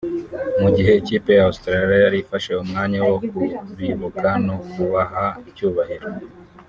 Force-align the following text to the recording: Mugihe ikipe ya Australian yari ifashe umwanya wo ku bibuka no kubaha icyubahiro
Mugihe 0.61 0.91
ikipe 1.01 1.29
ya 1.37 1.43
Australian 1.49 2.01
yari 2.05 2.17
ifashe 2.23 2.51
umwanya 2.63 2.99
wo 3.07 3.17
ku 3.29 3.39
bibuka 3.79 4.29
no 4.45 4.55
kubaha 4.71 5.25
icyubahiro 5.49 6.07